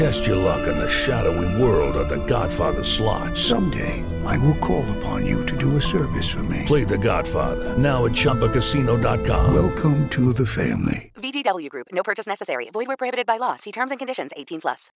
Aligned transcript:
Test 0.00 0.26
your 0.26 0.36
luck 0.36 0.66
in 0.66 0.78
the 0.78 0.88
shadowy 0.88 1.62
world 1.62 1.94
of 1.94 2.08
The 2.08 2.16
Godfather 2.26 2.82
slot. 2.82 3.36
Someday, 3.36 4.02
I 4.24 4.38
will 4.38 4.56
call 4.60 4.84
upon 4.96 5.26
you 5.26 5.44
to 5.44 5.54
do 5.58 5.76
a 5.76 5.80
service 5.80 6.26
for 6.32 6.42
me. 6.44 6.64
Play 6.66 6.84
The 6.84 6.96
Godfather 6.96 7.76
now 7.76 8.06
at 8.06 8.12
ChumbaCasino.com. 8.12 9.52
Welcome 9.52 10.08
to 10.08 10.32
the 10.32 10.46
family. 10.46 11.12
VGW 11.16 11.68
Group. 11.68 11.88
No 11.92 12.02
purchase 12.02 12.26
necessary. 12.26 12.70
Void 12.72 12.86
where 12.86 12.96
prohibited 12.96 13.26
by 13.26 13.36
law. 13.36 13.56
See 13.56 13.72
terms 13.72 13.90
and 13.90 13.98
conditions. 13.98 14.32
18 14.36 14.60
plus. 14.60 14.90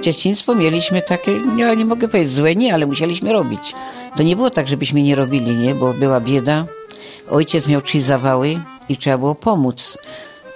Dzieciństwo 0.00 0.54
mieliśmy 0.54 1.02
takie, 1.02 1.32
nie, 1.32 1.76
nie 1.76 1.84
mogę 1.84 2.08
powiedzieć 2.08 2.32
złe, 2.32 2.54
nie, 2.54 2.74
ale 2.74 2.86
musieliśmy 2.86 3.32
robić. 3.32 3.74
To 4.16 4.22
nie 4.22 4.36
było 4.36 4.50
tak, 4.50 4.68
żebyśmy 4.68 5.02
nie 5.02 5.14
robili, 5.14 5.56
nie, 5.56 5.74
bo 5.74 5.92
była 5.92 6.20
bieda. 6.20 6.66
Ojciec 7.30 7.68
miał 7.68 7.82
trzy 7.82 8.00
zawały 8.00 8.60
i 8.88 8.96
trzeba 8.96 9.18
było 9.18 9.34
pomóc. 9.34 9.98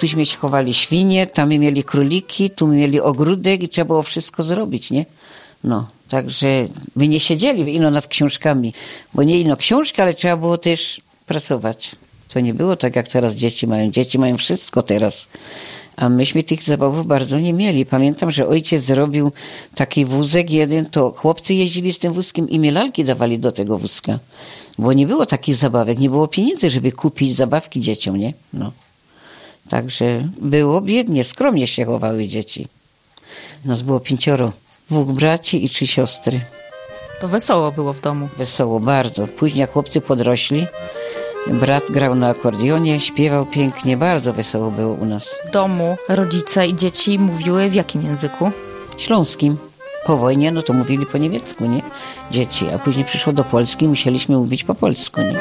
Tuśmy 0.01 0.27
chowali 0.27 0.75
świnie, 0.75 1.27
tam 1.27 1.49
my 1.49 1.59
mieli 1.59 1.85
króliki, 1.85 2.51
tu 2.51 2.67
my 2.67 2.77
mieli 2.77 3.01
ogródek 3.01 3.63
i 3.63 3.69
trzeba 3.69 3.85
było 3.85 4.03
wszystko 4.03 4.43
zrobić, 4.43 4.91
nie? 4.91 5.07
No, 5.65 5.89
także 6.09 6.69
my 6.97 7.09
nie 7.09 7.21
siedzieli 7.21 7.75
ino 7.75 7.91
nad 7.91 8.07
książkami, 8.07 8.73
bo 9.15 9.23
nie 9.23 9.41
ino 9.41 9.57
książki, 9.57 10.03
ale 10.03 10.15
trzeba 10.15 10.37
było 10.37 10.59
też 10.59 11.01
pracować. 11.27 11.91
To 12.33 12.41
nie 12.41 12.55
było 12.55 12.77
tak, 12.77 12.97
jak 12.97 13.09
teraz 13.09 13.35
dzieci 13.35 13.67
mają. 13.67 13.91
Dzieci 13.91 14.19
mają 14.19 14.37
wszystko 14.37 14.83
teraz. 14.83 15.29
A 15.97 16.09
myśmy 16.09 16.43
tych 16.43 16.63
zabawów 16.63 17.07
bardzo 17.07 17.41
nie 17.41 17.53
mieli. 17.53 17.87
Pamiętam, 17.87 18.31
że 18.31 18.47
ojciec 18.47 18.83
zrobił 18.83 19.33
taki 19.75 20.05
wózek 20.05 20.51
jeden, 20.51 20.87
to 20.87 21.13
chłopcy 21.13 21.55
jeździli 21.55 21.93
z 21.93 21.99
tym 21.99 22.13
wózkiem 22.13 22.49
i 22.49 22.59
mi 22.59 22.71
lalki 22.71 23.05
dawali 23.05 23.39
do 23.39 23.53
tego 23.53 23.79
wózka. 23.79 24.19
Bo 24.79 24.93
nie 24.93 25.07
było 25.07 25.27
takich 25.27 25.55
zabawek, 25.55 25.99
nie 25.99 26.11
było 26.11 26.29
pieniędzy, 26.29 26.71
żeby 26.71 26.93
kupić 26.93 27.37
zabawki 27.37 27.81
dzieciom, 27.81 28.17
nie? 28.17 28.33
No. 28.53 28.73
Także 29.71 30.29
było 30.41 30.81
biednie, 30.81 31.25
skromnie 31.25 31.67
się 31.67 31.85
chowały 31.85 32.27
dzieci. 32.27 32.69
Nas 33.65 33.83
było 33.83 34.01
pięcioro, 34.01 34.53
dwóch 34.91 35.09
braci 35.09 35.65
i 35.65 35.69
trzy 35.69 35.87
siostry. 35.87 36.41
To 37.21 37.29
wesoło 37.29 37.73
było 37.73 37.93
w 37.93 38.01
domu. 38.01 38.29
Wesoło 38.37 38.81
bardzo. 38.81 39.27
Później 39.27 39.67
chłopcy 39.67 40.01
podrośli, 40.01 40.67
brat 41.47 41.85
grał 41.91 42.15
na 42.15 42.29
akordeonie, 42.29 43.01
śpiewał 43.01 43.47
pięknie, 43.47 43.97
bardzo 43.97 44.33
wesoło 44.33 44.71
było 44.71 44.95
u 44.95 45.07
nas. 45.07 45.37
W 45.49 45.51
domu 45.51 45.97
rodzice 46.09 46.67
i 46.67 46.77
dzieci 46.77 47.19
mówiły 47.19 47.69
w 47.69 47.75
jakim 47.75 48.03
języku? 48.03 48.51
Śląskim. 48.99 49.57
Po 50.05 50.17
wojnie, 50.17 50.53
no 50.53 50.63
to 50.63 50.73
mówili 50.73 51.07
po 51.07 51.19
niemiecku, 51.19 51.67
nie? 51.67 51.83
Dzieci, 52.31 52.67
a 52.75 52.79
później 52.79 53.05
przyszło 53.05 53.33
do 53.33 53.45
Polski, 53.45 53.89
musieliśmy 53.89 54.37
mówić 54.37 54.65
po 54.65 54.75
polsku, 54.75 55.21
nie? 55.21 55.41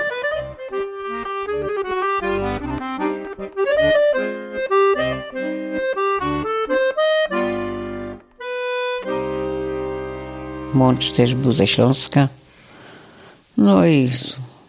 Mącz 10.73 11.11
też 11.11 11.35
był 11.35 11.53
ze 11.53 11.67
Śląska. 11.67 12.27
No 13.57 13.87
i 13.87 14.09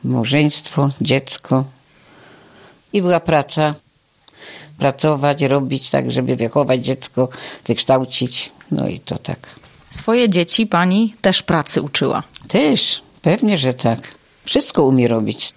małżeństwo, 0.04 0.90
dziecko. 1.00 1.64
I 2.92 3.02
była 3.02 3.20
praca. 3.20 3.74
Pracować, 4.78 5.42
robić 5.42 5.90
tak, 5.90 6.12
żeby 6.12 6.36
wychować 6.36 6.84
dziecko, 6.84 7.28
wykształcić. 7.66 8.50
No 8.70 8.88
i 8.88 9.00
to 9.00 9.18
tak. 9.18 9.38
Swoje 9.90 10.28
dzieci 10.28 10.66
pani 10.66 11.14
też 11.20 11.42
pracy 11.42 11.82
uczyła. 11.82 12.22
Też, 12.48 13.02
pewnie, 13.22 13.58
że 13.58 13.74
tak. 13.74 14.14
Wszystko 14.44 14.84
umie 14.84 15.08
robić. 15.08 15.52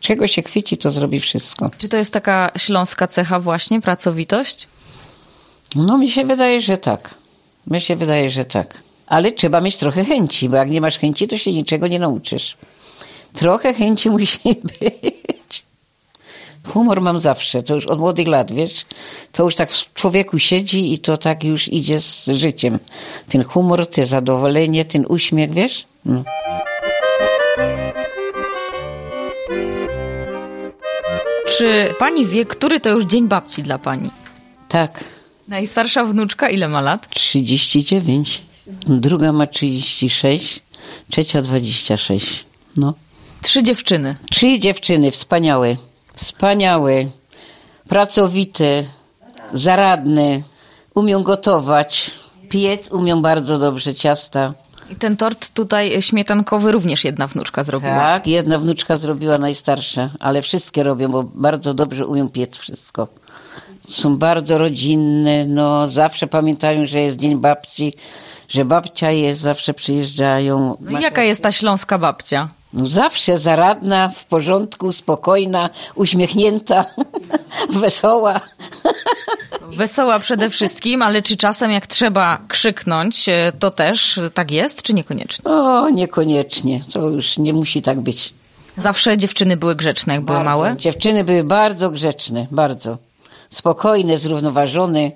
Czego 0.00 0.26
się 0.26 0.42
chwyci, 0.42 0.76
to 0.76 0.90
zrobi 0.90 1.20
wszystko. 1.20 1.70
Czy 1.78 1.88
to 1.88 1.96
jest 1.96 2.12
taka 2.12 2.52
śląska 2.56 3.06
cecha 3.06 3.40
właśnie, 3.40 3.80
pracowitość? 3.80 4.68
No 5.74 5.98
mi 5.98 6.10
się 6.10 6.24
wydaje, 6.24 6.60
że 6.60 6.78
tak. 6.78 7.14
Mi 7.66 7.80
się 7.80 7.96
wydaje, 7.96 8.30
że 8.30 8.44
tak. 8.44 8.87
Ale 9.08 9.32
trzeba 9.32 9.60
mieć 9.60 9.76
trochę 9.76 10.04
chęci, 10.04 10.48
bo 10.48 10.56
jak 10.56 10.70
nie 10.70 10.80
masz 10.80 10.98
chęci, 10.98 11.28
to 11.28 11.38
się 11.38 11.52
niczego 11.52 11.86
nie 11.86 11.98
nauczysz. 11.98 12.56
Trochę 13.32 13.74
chęci 13.74 14.10
musi 14.16 14.38
być. 14.80 15.62
Humor 16.66 17.00
mam 17.00 17.18
zawsze, 17.18 17.62
to 17.62 17.74
już 17.74 17.86
od 17.86 17.98
młodych 17.98 18.28
lat, 18.28 18.52
wiesz. 18.52 18.86
To 19.32 19.44
już 19.44 19.54
tak 19.54 19.70
w 19.70 19.94
człowieku 19.94 20.38
siedzi 20.38 20.92
i 20.92 20.98
to 20.98 21.16
tak 21.16 21.44
już 21.44 21.68
idzie 21.68 22.00
z 22.00 22.26
życiem. 22.26 22.78
Ten 23.28 23.44
humor, 23.44 23.86
te 23.86 24.06
zadowolenie, 24.06 24.84
ten 24.84 25.06
uśmiech, 25.08 25.50
wiesz. 25.50 25.86
No. 26.04 26.24
Czy 31.46 31.94
pani 31.98 32.26
wie, 32.26 32.46
który 32.46 32.80
to 32.80 32.90
już 32.90 33.04
dzień 33.04 33.28
babci 33.28 33.62
dla 33.62 33.78
pani? 33.78 34.10
Tak, 34.68 35.04
Najstarsza 35.48 36.04
wnuczka 36.04 36.50
ile 36.50 36.68
ma 36.68 36.80
lat? 36.80 37.08
39. 37.08 38.42
Druga 38.86 39.32
ma 39.32 39.46
36, 39.46 40.60
trzecia 41.10 41.42
26. 41.42 42.44
No. 42.76 42.94
Trzy 43.42 43.62
dziewczyny. 43.62 44.16
Trzy 44.30 44.58
dziewczyny 44.58 45.10
wspaniałe, 45.10 45.76
wspaniałe, 46.14 47.06
pracowite, 47.88 48.84
zaradne, 49.52 50.42
umią 50.94 51.22
gotować, 51.22 52.10
piec 52.48 52.92
umią 52.92 53.22
bardzo 53.22 53.58
dobrze 53.58 53.94
ciasta. 53.94 54.54
I 54.90 54.96
ten 54.96 55.16
tort 55.16 55.50
tutaj 55.50 56.02
śmietankowy 56.02 56.72
również 56.72 57.04
jedna 57.04 57.26
wnuczka 57.26 57.64
zrobiła. 57.64 57.92
Tak, 57.92 58.26
jedna 58.26 58.58
wnuczka 58.58 58.96
zrobiła 58.96 59.38
najstarsza, 59.38 60.10
ale 60.20 60.42
wszystkie 60.42 60.82
robią, 60.82 61.08
bo 61.08 61.22
bardzo 61.22 61.74
dobrze 61.74 62.06
umią 62.06 62.28
piec 62.28 62.56
wszystko. 62.56 63.08
Są 63.88 64.16
bardzo 64.16 64.58
rodzinne, 64.58 65.46
no 65.46 65.86
zawsze 65.86 66.26
pamiętają, 66.26 66.86
że 66.86 67.00
jest 67.00 67.16
Dzień 67.16 67.38
Babci, 67.38 67.92
że 68.48 68.64
babcia 68.64 69.10
jest, 69.10 69.40
zawsze 69.40 69.74
przyjeżdżają. 69.74 70.76
No 70.80 71.00
jaka 71.00 71.22
jest 71.22 71.42
ta 71.42 71.52
śląska 71.52 71.98
babcia? 71.98 72.48
No 72.72 72.86
zawsze 72.86 73.38
zaradna, 73.38 74.08
w 74.08 74.24
porządku, 74.26 74.92
spokojna, 74.92 75.70
uśmiechnięta, 75.94 76.84
wesoła. 77.80 78.40
Wesoła 79.72 80.18
przede 80.18 80.50
wszystkim, 80.50 81.02
ale 81.02 81.22
czy 81.22 81.36
czasem 81.36 81.70
jak 81.70 81.86
trzeba 81.86 82.38
krzyknąć, 82.48 83.28
e, 83.28 83.52
to 83.58 83.70
też 83.70 84.20
tak 84.34 84.50
jest, 84.50 84.82
czy 84.82 84.94
niekoniecznie? 84.94 85.50
O, 85.50 85.90
niekoniecznie, 85.90 86.80
to 86.92 87.08
już 87.08 87.38
nie 87.38 87.52
musi 87.52 87.82
tak 87.82 88.00
być. 88.00 88.34
Zawsze 88.76 89.16
dziewczyny 89.16 89.56
były 89.56 89.74
grzeczne, 89.74 90.14
jak 90.14 90.24
były 90.24 90.38
Bardzo. 90.38 90.50
małe? 90.50 90.76
Dziewczyny 90.76 91.24
były 91.24 91.44
bardzo 91.44 91.90
grzeczne, 91.90 92.46
bardzo. 92.50 92.98
Spokojne, 93.50 94.18
zrównoważone. 94.18 95.10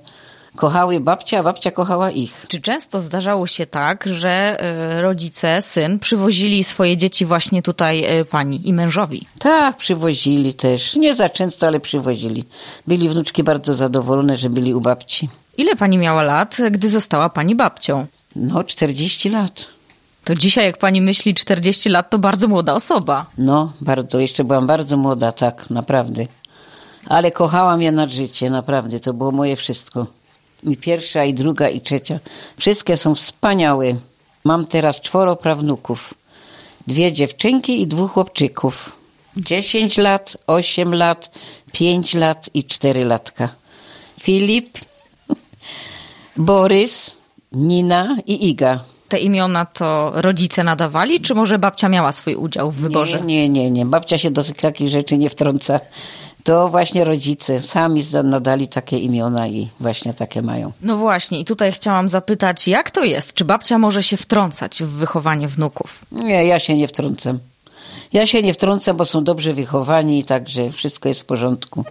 Kochały 0.56 1.00
babcia, 1.00 1.38
a 1.38 1.42
babcia 1.42 1.70
kochała 1.70 2.10
ich. 2.10 2.46
Czy 2.48 2.60
często 2.60 3.00
zdarzało 3.00 3.46
się 3.46 3.66
tak, 3.66 4.04
że 4.06 4.30
e, 4.60 5.02
rodzice, 5.02 5.62
syn 5.62 5.98
przywozili 5.98 6.64
swoje 6.64 6.96
dzieci 6.96 7.26
właśnie 7.26 7.62
tutaj 7.62 8.04
e, 8.04 8.24
pani 8.24 8.68
i 8.68 8.72
mężowi? 8.72 9.26
Tak, 9.38 9.76
przywozili 9.76 10.54
też. 10.54 10.94
Nie 10.96 11.14
za 11.14 11.28
często, 11.28 11.66
ale 11.66 11.80
przywozili. 11.80 12.44
Byli 12.86 13.08
wnuczki 13.08 13.42
bardzo 13.42 13.74
zadowolone, 13.74 14.36
że 14.36 14.50
byli 14.50 14.74
u 14.74 14.80
babci. 14.80 15.28
Ile 15.58 15.76
pani 15.76 15.98
miała 15.98 16.22
lat, 16.22 16.56
gdy 16.70 16.88
została 16.88 17.28
pani 17.28 17.54
babcią? 17.54 18.06
No, 18.36 18.64
40 18.64 19.30
lat. 19.30 19.66
To 20.24 20.34
dzisiaj, 20.34 20.64
jak 20.64 20.78
pani 20.78 21.00
myśli, 21.00 21.34
40 21.34 21.88
lat 21.88 22.10
to 22.10 22.18
bardzo 22.18 22.48
młoda 22.48 22.74
osoba. 22.74 23.26
No, 23.38 23.72
bardzo. 23.80 24.20
Jeszcze 24.20 24.44
byłam 24.44 24.66
bardzo 24.66 24.96
młoda, 24.96 25.32
tak, 25.32 25.70
naprawdę. 25.70 26.26
Ale 27.06 27.30
kochałam 27.30 27.82
je 27.82 27.92
nad 27.92 28.10
życie, 28.10 28.50
naprawdę. 28.50 29.00
To 29.00 29.14
było 29.14 29.32
moje 29.32 29.56
wszystko. 29.56 30.06
I 30.62 30.76
pierwsza, 30.76 31.24
i 31.24 31.34
druga, 31.34 31.68
i 31.68 31.80
trzecia. 31.80 32.18
Wszystkie 32.56 32.96
są 32.96 33.14
wspaniałe. 33.14 33.94
Mam 34.44 34.66
teraz 34.66 35.00
czworo 35.00 35.36
prawnuków. 35.36 36.14
Dwie 36.86 37.12
dziewczynki 37.12 37.82
i 37.82 37.86
dwóch 37.86 38.12
chłopczyków. 38.12 38.96
10 39.36 39.98
lat, 39.98 40.36
8 40.46 40.94
lat, 40.94 41.30
5 41.72 42.14
lat 42.14 42.50
i 42.54 42.64
4 42.64 43.04
latka. 43.04 43.48
Filip, 44.20 44.78
Borys, 46.36 47.16
Nina 47.52 48.16
i 48.26 48.48
Iga. 48.48 48.84
Te 49.08 49.18
imiona 49.18 49.66
to 49.66 50.12
rodzice 50.14 50.64
nadawali, 50.64 51.20
czy 51.20 51.34
może 51.34 51.58
babcia 51.58 51.88
miała 51.88 52.12
swój 52.12 52.34
udział 52.34 52.70
w 52.70 52.76
wyborze? 52.76 53.20
Nie, 53.20 53.48
nie, 53.48 53.48
nie, 53.48 53.70
nie. 53.70 53.86
Babcia 53.86 54.18
się 54.18 54.30
do 54.30 54.44
takich 54.44 54.88
rzeczy 54.88 55.18
nie 55.18 55.30
wtrąca. 55.30 55.80
To 56.44 56.68
właśnie 56.68 57.04
rodzice 57.04 57.60
sami 57.60 58.04
nadali 58.24 58.68
takie 58.68 58.98
imiona 58.98 59.48
i 59.48 59.68
właśnie 59.80 60.14
takie 60.14 60.42
mają. 60.42 60.72
No 60.82 60.96
właśnie, 60.96 61.40
i 61.40 61.44
tutaj 61.44 61.72
chciałam 61.72 62.08
zapytać, 62.08 62.68
jak 62.68 62.90
to 62.90 63.04
jest? 63.04 63.34
Czy 63.34 63.44
babcia 63.44 63.78
może 63.78 64.02
się 64.02 64.16
wtrącać 64.16 64.82
w 64.82 64.88
wychowanie 64.88 65.48
wnuków? 65.48 66.04
Nie, 66.12 66.46
ja 66.46 66.58
się 66.58 66.76
nie 66.76 66.88
wtrącam. 66.88 67.38
Ja 68.12 68.26
się 68.26 68.42
nie 68.42 68.54
wtrącam, 68.54 68.96
bo 68.96 69.04
są 69.04 69.24
dobrze 69.24 69.54
wychowani, 69.54 70.24
także 70.24 70.72
wszystko 70.72 71.08
jest 71.08 71.20
w 71.20 71.24
porządku. 71.24 71.84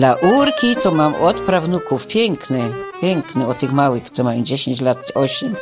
Laurki 0.00 0.76
to 0.76 0.90
mam 0.92 1.14
od 1.14 1.40
prawnuków, 1.40 2.06
piękne, 2.06 2.68
piękne, 3.00 3.48
o 3.48 3.54
tych 3.54 3.72
małych, 3.72 4.10
co 4.10 4.24
mają 4.24 4.42
10 4.42 4.80
lat, 4.80 5.12
8. 5.14 5.54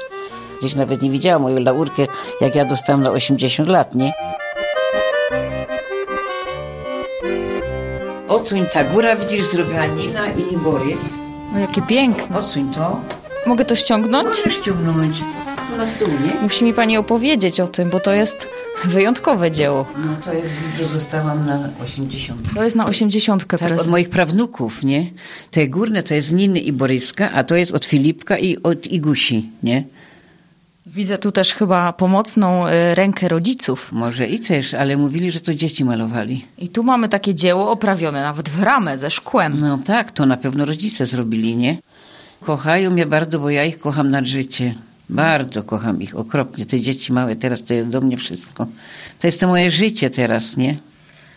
Gdzieś 0.60 0.74
nawet 0.74 1.02
nie 1.02 1.10
widziałam 1.10 1.42
moją 1.42 1.60
laurkę, 1.60 2.06
jak 2.40 2.54
ja 2.54 2.64
dostałam 2.64 3.02
na 3.02 3.10
80 3.10 3.68
lat, 3.68 3.94
nie? 3.94 4.12
Odsuń 8.28 8.66
ta 8.72 8.84
góra, 8.84 9.16
widzisz, 9.16 9.44
zrobiła 9.44 9.86
Nina 9.86 10.26
i 10.26 10.56
Borys. 10.56 11.00
O, 11.56 11.58
jakie 11.58 11.82
piękne. 11.82 12.38
Odsuń 12.38 12.70
to. 12.74 13.00
Mogę 13.46 13.64
to 13.64 13.76
ściągnąć? 13.76 14.26
Możesz 14.26 14.54
ściągnąć. 14.54 15.16
Na 15.78 15.86
stół, 15.86 16.08
nie? 16.08 16.42
Musi 16.42 16.64
mi 16.64 16.74
pani 16.74 16.96
opowiedzieć 16.96 17.60
o 17.60 17.66
tym, 17.68 17.90
bo 17.90 18.00
to 18.00 18.12
jest 18.12 18.48
wyjątkowe 18.84 19.50
dzieło. 19.50 19.86
No 20.06 20.16
to 20.24 20.32
jest, 20.32 20.52
widzisz, 20.52 20.92
dostałam 20.92 21.46
na 21.46 21.68
80. 21.84 22.40
To 22.54 22.64
jest 22.64 22.76
na 22.76 22.86
osiemdziesiątkę 22.86 23.58
Tak, 23.58 23.62
od 23.62 23.68
prezent. 23.68 23.90
moich 23.90 24.08
prawnuków, 24.10 24.82
nie? 24.84 25.06
Te 25.50 25.68
górne 25.68 26.02
to 26.02 26.14
jest 26.14 26.32
Niny 26.32 26.58
i 26.60 26.72
Boryska, 26.72 27.30
a 27.32 27.44
to 27.44 27.56
jest 27.56 27.72
od 27.72 27.84
Filipka 27.84 28.38
i 28.38 28.56
od 28.62 28.86
Igusi, 28.86 29.50
nie? 29.62 29.84
Widzę 30.86 31.18
tu 31.18 31.32
też 31.32 31.54
chyba 31.54 31.92
pomocną 31.92 32.68
y, 32.68 32.94
rękę 32.94 33.28
rodziców. 33.28 33.92
Może 33.92 34.26
i 34.26 34.40
też, 34.40 34.74
ale 34.74 34.96
mówili, 34.96 35.32
że 35.32 35.40
to 35.40 35.54
dzieci 35.54 35.84
malowali. 35.84 36.44
I 36.58 36.68
tu 36.68 36.82
mamy 36.82 37.08
takie 37.08 37.34
dzieło 37.34 37.70
oprawione 37.70 38.22
nawet 38.22 38.48
w 38.48 38.62
ramę 38.62 38.98
ze 38.98 39.10
szkłem. 39.10 39.60
No 39.60 39.78
tak, 39.86 40.10
to 40.12 40.26
na 40.26 40.36
pewno 40.36 40.64
rodzice 40.64 41.06
zrobili, 41.06 41.56
nie? 41.56 41.78
Kochają 42.40 42.90
mnie 42.90 43.06
bardzo, 43.06 43.38
bo 43.38 43.50
ja 43.50 43.64
ich 43.64 43.78
kocham 43.78 44.10
nad 44.10 44.26
życie. 44.26 44.74
Bardzo 45.08 45.62
kocham 45.62 46.02
ich, 46.02 46.16
okropnie. 46.16 46.66
Te 46.66 46.80
dzieci 46.80 47.12
małe 47.12 47.36
teraz 47.36 47.62
to 47.62 47.74
jest 47.74 47.88
do 47.88 48.00
mnie 48.00 48.16
wszystko. 48.16 48.66
To 49.18 49.26
jest 49.28 49.40
to 49.40 49.46
moje 49.48 49.70
życie 49.70 50.10
teraz, 50.10 50.56
nie? 50.56 50.76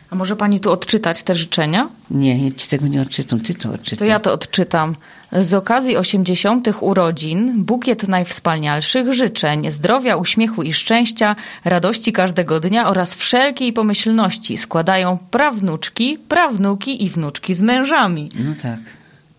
A 0.09 0.15
może 0.15 0.35
pani 0.35 0.59
tu 0.59 0.71
odczytać 0.71 1.23
te 1.23 1.35
życzenia? 1.35 1.89
Nie, 2.11 2.45
ja 2.45 2.51
ci 2.55 2.67
tego 2.67 2.87
nie 2.87 3.01
odczytam, 3.01 3.39
ty 3.39 3.53
to 3.53 3.69
odczytaj. 3.69 3.97
To 3.97 4.05
ja 4.05 4.19
to 4.19 4.33
odczytam. 4.33 4.95
Z 5.31 5.53
okazji 5.53 5.97
80. 5.97 6.69
urodzin 6.81 7.63
bukiet 7.63 8.07
najwspanialszych 8.07 9.13
życzeń, 9.13 9.71
zdrowia, 9.71 10.15
uśmiechu 10.15 10.63
i 10.63 10.73
szczęścia, 10.73 11.35
radości 11.65 12.13
każdego 12.13 12.59
dnia 12.59 12.89
oraz 12.89 13.15
wszelkiej 13.15 13.73
pomyślności 13.73 14.57
składają 14.57 15.17
prawnuczki, 15.31 16.17
prawnuki 16.27 17.03
i 17.03 17.09
wnuczki 17.09 17.53
z 17.53 17.61
mężami. 17.61 18.29
No 18.35 18.53
tak, 18.61 18.79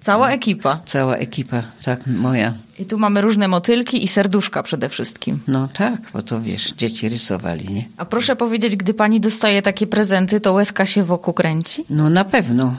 Cała 0.01 0.31
ekipa. 0.31 0.81
cała 0.87 1.17
ekipa, 1.17 1.63
tak, 1.85 2.07
moja. 2.07 2.55
I 2.79 2.85
tu 2.85 2.99
mamy 2.99 3.21
różne 3.21 3.49
motylki 3.49 4.05
i 4.05 4.09
serduszka 4.09 4.63
przede 4.63 4.89
wszystkim. 4.89 5.41
No 5.49 5.69
tak, 5.69 6.01
bo 6.13 6.23
to 6.23 6.41
wiesz, 6.41 6.73
dzieci 6.73 7.09
rysowali, 7.09 7.69
nie? 7.69 7.85
A 7.97 8.05
proszę 8.05 8.37
powiedzieć, 8.37 8.77
gdy 8.77 8.95
pani 8.95 9.21
dostaje 9.21 9.63
takie 9.63 9.87
prezenty, 9.87 10.41
to 10.41 10.53
łezka 10.53 10.87
się 10.87 11.03
wokół 11.03 11.35
kręci? 11.35 11.85
No 11.91 12.11
na 12.11 12.25
pewno. 12.25 12.75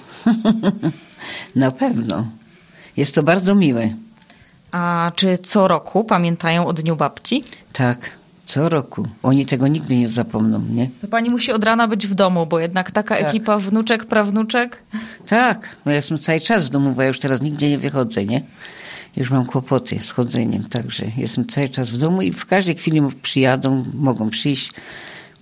na 1.55 1.71
pewno. 1.71 2.25
Jest 2.97 3.15
to 3.15 3.23
bardzo 3.23 3.55
miłe. 3.55 3.89
A 4.71 5.11
czy 5.15 5.37
co 5.37 5.67
roku 5.67 6.03
pamiętają 6.03 6.67
o 6.67 6.73
Dniu 6.73 6.95
Babci? 6.95 7.43
Tak, 7.73 8.11
co 8.51 8.69
roku. 8.69 9.07
Oni 9.23 9.45
tego 9.45 9.67
nigdy 9.67 9.95
nie 9.95 10.09
zapomną, 10.09 10.61
nie? 10.69 10.89
To 11.01 11.07
pani 11.07 11.29
musi 11.29 11.51
od 11.51 11.63
rana 11.63 11.87
być 11.87 12.07
w 12.07 12.13
domu, 12.15 12.45
bo 12.45 12.59
jednak 12.59 12.91
taka 12.91 13.17
Tak. 13.17 13.27
ekipa 13.27 13.57
wnuczek, 13.57 14.05
prawnuczek. 14.05 14.83
Tak, 15.27 15.75
no 15.85 15.91
ja 15.91 15.95
jestem 15.95 16.17
cały 16.19 16.39
czas 16.41 16.65
w 16.65 16.69
domu, 16.69 16.91
bo 16.91 17.01
ja 17.01 17.07
już 17.07 17.19
teraz 17.19 17.41
nigdzie 17.41 17.69
nie 17.69 17.77
wychodzę, 17.77 18.25
nie? 18.25 18.41
Już 19.17 19.29
mam 19.31 19.45
kłopoty 19.45 19.99
z 19.99 20.11
chodzeniem, 20.11 20.63
także 20.63 21.05
jestem 21.17 21.45
cały 21.47 21.69
czas 21.69 21.89
w 21.89 21.97
domu 21.97 22.21
i 22.21 22.31
w 22.31 22.45
każdej 22.45 22.75
chwili 22.75 23.01
przyjadą, 23.21 23.85
mogą 23.93 24.29
przyjść. 24.29 24.71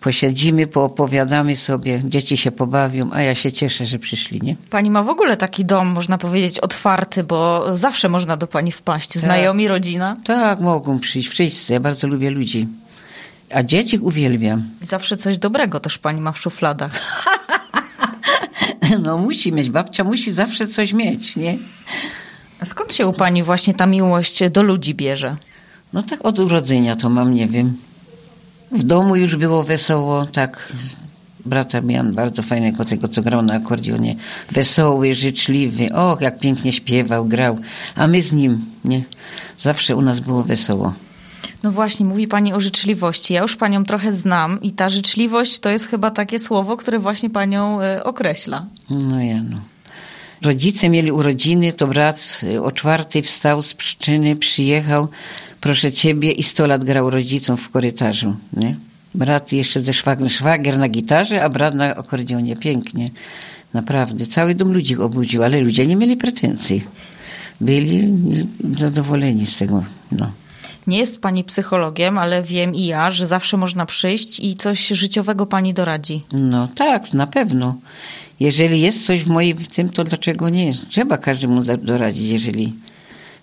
Posiedzimy, 0.02 0.68
poopowiadamy 0.68 1.56
sobie, 1.56 2.02
dzieci 2.06 2.38
się 2.38 2.52
pobawią, 2.52 3.10
a 3.14 3.22
ja 3.22 3.36
się 3.36 3.52
cieszę, 3.52 3.86
że 3.86 4.00
przyszli, 4.00 4.42
nie? 4.44 4.56
Pani 4.70 4.92
ma 4.92 5.04
w 5.04 5.10
ogóle 5.10 5.38
taki 5.38 5.66
dom, 5.66 5.88
można 5.88 6.18
powiedzieć, 6.18 6.60
otwarty, 6.60 7.24
bo 7.24 7.66
zawsze 7.76 8.10
można 8.10 8.38
do 8.38 8.48
pani 8.48 8.72
wpaść. 8.72 9.16
Znajomi, 9.16 9.68
rodzina. 9.68 10.18
Tak, 10.26 10.60
mogą 10.60 11.00
przyjść 11.00 11.30
wszyscy. 11.30 11.74
Ja 11.74 11.80
bardzo 11.80 12.08
lubię 12.08 12.32
ludzi. 12.32 12.68
A 13.54 13.64
dzieci 13.64 13.98
uwielbiam. 13.98 14.64
I 14.84 14.86
zawsze 14.86 15.18
coś 15.18 15.38
dobrego 15.38 15.80
też 15.80 15.98
pani 15.98 16.22
ma 16.22 16.32
w 16.32 16.40
szufladach. 16.40 16.92
No 19.00 19.18
musi 19.18 19.52
mieć, 19.52 19.70
babcia 19.70 20.04
musi 20.04 20.34
zawsze 20.34 20.68
coś 20.68 20.94
mieć, 20.94 21.36
nie? 21.36 21.58
A 22.60 22.66
skąd 22.66 22.94
się 22.94 23.08
u 23.08 23.14
pani 23.14 23.44
właśnie 23.44 23.74
ta 23.74 23.86
miłość 23.86 24.50
do 24.50 24.64
ludzi 24.64 24.96
bierze? 24.96 25.36
No 25.94 26.04
tak 26.04 26.26
od 26.26 26.40
urodzenia 26.40 26.96
to 26.96 27.10
mam, 27.10 27.34
nie 27.34 27.48
wiem. 27.48 27.78
W 28.72 28.84
domu 28.84 29.16
już 29.16 29.36
było 29.36 29.64
wesoło, 29.64 30.26
tak. 30.26 30.74
Brata 31.46 31.82
miałam 31.82 32.14
bardzo 32.14 32.42
fajnego, 32.42 32.86
tego 32.86 33.08
co 33.08 33.22
grał 33.22 33.42
na 33.42 33.54
akordeonie. 33.54 34.16
Wesoły, 34.52 35.16
życzliwy. 35.16 35.94
Och, 35.94 36.22
jak 36.22 36.40
pięknie 36.40 36.74
śpiewał, 36.74 37.26
grał. 37.26 37.58
A 37.96 38.08
my 38.08 38.22
z 38.22 38.34
nim, 38.34 38.66
nie? 38.86 39.04
Zawsze 39.58 39.96
u 39.96 40.02
nas 40.02 40.20
było 40.20 40.44
wesoło. 40.44 40.94
No 41.64 41.72
właśnie, 41.72 42.06
mówi 42.06 42.28
pani 42.28 42.54
o 42.54 42.60
życzliwości. 42.60 43.34
Ja 43.34 43.42
już 43.42 43.56
panią 43.56 43.86
trochę 43.86 44.14
znam 44.14 44.62
i 44.62 44.72
ta 44.72 44.90
życzliwość 44.90 45.60
to 45.60 45.70
jest 45.70 45.86
chyba 45.86 46.12
takie 46.12 46.40
słowo, 46.40 46.78
które 46.78 47.00
właśnie 47.00 47.30
panią 47.30 47.82
e, 47.82 48.04
określa. 48.04 48.66
No 48.90 49.22
ja 49.24 49.44
no. 49.44 49.58
Rodzice 50.42 50.90
mieli 50.90 51.12
urodziny, 51.12 51.74
to 51.74 51.88
brat 51.88 52.42
y, 52.44 52.64
o 52.64 52.72
czwartej 52.72 53.22
wstał 53.22 53.62
z 53.62 53.74
przyczyny, 53.74 54.36
przyjechał, 54.36 55.08
proszę 55.62 55.92
ciebie, 55.92 56.32
i 56.32 56.44
sto 56.44 56.68
lat 56.68 56.84
grał 56.84 57.10
rodzicom 57.10 57.58
w 57.58 57.70
korytarzu, 57.70 58.36
nie? 58.54 58.76
Brat 59.16 59.52
jeszcze 59.52 59.80
ze 59.80 59.94
szwagier, 59.94 60.32
szwagier 60.32 60.78
na 60.78 60.90
gitarze, 60.90 61.44
a 61.44 61.50
brat 61.50 61.76
na 61.76 61.96
akordeonie. 61.96 62.56
Pięknie. 62.56 63.10
Naprawdę. 63.74 64.26
Cały 64.26 64.56
dom 64.56 64.74
ludzi 64.74 64.98
obudził, 64.98 65.44
ale 65.44 65.62
ludzie 65.62 65.88
nie 65.88 65.96
mieli 65.96 66.18
pretensji. 66.18 66.84
Byli 67.62 68.14
zadowoleni 68.78 69.46
z 69.46 69.58
tego, 69.58 69.84
no. 70.12 70.32
Nie 70.90 70.98
jest 70.98 71.22
pani 71.22 71.44
psychologiem, 71.44 72.18
ale 72.18 72.44
wiem 72.44 72.76
i 72.76 72.86
ja, 72.86 73.12
że 73.12 73.28
zawsze 73.28 73.58
można 73.58 73.86
przyjść 73.86 74.40
i 74.40 74.56
coś 74.56 74.88
życiowego 74.88 75.46
pani 75.46 75.74
doradzi. 75.74 76.24
No 76.32 76.68
tak, 76.76 77.14
na 77.14 77.28
pewno. 77.28 77.76
Jeżeli 78.40 78.82
jest 78.82 79.06
coś 79.06 79.24
w 79.24 79.30
moim 79.30 79.58
tym, 79.58 79.90
to 79.90 80.04
dlaczego 80.04 80.50
nie? 80.50 80.74
Trzeba 80.90 81.18
każdemu 81.18 81.62
doradzić, 81.78 82.30
jeżeli 82.30 82.74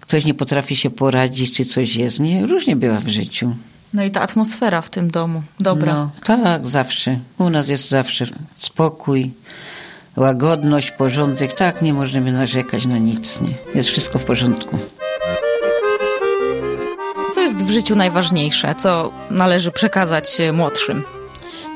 ktoś 0.01 0.25
nie 0.25 0.35
potrafi 0.35 0.77
się 0.77 0.91
poradzić, 0.91 1.55
czy 1.55 1.65
coś 1.65 1.97
jest. 1.97 2.21
Nie, 2.21 2.47
różnie 2.47 2.77
bywa 2.77 3.01
w 3.01 3.09
życiu. 3.09 3.55
No 3.95 4.05
i 4.05 4.11
ta 4.11 4.21
atmosfera 4.21 4.83
w 4.83 4.91
tym 4.91 5.11
domu. 5.11 5.43
Dobra. 5.61 5.95
No, 5.95 6.11
tak, 6.25 6.67
zawsze. 6.67 7.19
U 7.39 7.51
nas 7.51 7.69
jest 7.69 7.89
zawsze 7.89 8.27
spokój, 8.59 9.33
łagodność, 10.17 10.91
porządek. 10.91 11.53
Tak, 11.53 11.83
nie 11.83 11.93
możemy 11.93 12.33
narzekać 12.33 12.87
na 12.87 12.99
nic. 12.99 13.41
Nie. 13.41 13.55
Jest 13.75 13.89
wszystko 13.89 14.19
w 14.19 14.25
porządku. 14.25 14.79
W 17.67 17.71
życiu 17.71 17.97
najważniejsze? 17.97 18.75
Co 18.79 19.13
należy 19.31 19.71
przekazać 19.71 20.41
e, 20.41 20.53
młodszym? 20.53 21.03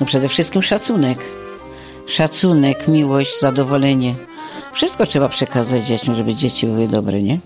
No 0.01 0.07
przede 0.07 0.29
wszystkim 0.29 0.63
szacunek. 0.63 1.19
Szacunek, 2.07 2.89
miłość, 2.89 3.41
zadowolenie. 3.41 4.15
Wszystko 4.73 5.07
trzeba 5.07 5.29
przekazać 5.29 5.87
dzieciom, 5.87 6.15
żeby 6.15 6.35
dzieci 6.35 6.67
były 6.67 6.89
dobre, 6.89 7.23
nie? 7.23 7.39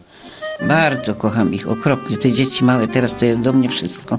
Bardzo 0.61 1.15
kocham 1.15 1.55
ich, 1.55 1.69
okropnie. 1.69 2.17
Te 2.17 2.33
dzieci 2.33 2.65
małe 2.65 2.89
teraz 2.89 3.15
to 3.15 3.27
jest 3.27 3.41
do 3.41 3.53
mnie 3.53 3.69
wszystko. 3.69 4.19